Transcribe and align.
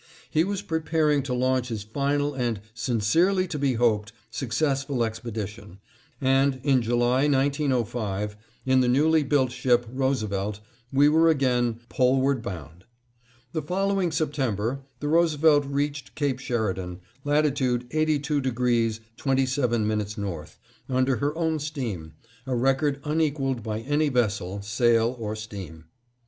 He 0.31 0.43
was 0.43 0.63
preparing 0.63 1.21
to 1.21 1.33
launch 1.35 1.67
his 1.67 1.83
final 1.83 2.33
and 2.33 2.59
"sincerely 2.73 3.47
to 3.47 3.59
be 3.59 3.73
hoped" 3.73 4.11
successful 4.31 5.03
expedition, 5.03 5.77
and 6.19 6.59
in 6.63 6.81
July, 6.81 7.27
1905, 7.27 8.35
in 8.65 8.79
the 8.79 8.87
newly 8.87 9.21
built 9.21 9.51
ship, 9.51 9.85
Roosevelt, 9.87 10.59
we 10.91 11.07
were 11.07 11.29
again 11.29 11.81
"Poleward 11.87 12.41
bound." 12.41 12.85
The 13.51 13.61
following 13.61 14.11
September, 14.11 14.79
the 15.01 15.07
Roosevelt 15.07 15.65
reached 15.67 16.15
Cape 16.15 16.39
Sheridan, 16.39 17.01
latitude 17.23 17.87
82° 17.91 18.99
27' 19.17 20.03
north, 20.17 20.57
under 20.89 21.17
her 21.17 21.37
own 21.37 21.59
steam, 21.59 22.13
a 22.47 22.55
record 22.55 22.99
unequaled 23.03 23.61
by 23.61 23.81
any 23.81 24.07
other 24.07 24.21
vessel, 24.21 24.63
sail 24.63 25.15
or 25.19 25.35
steam. 25.35 25.83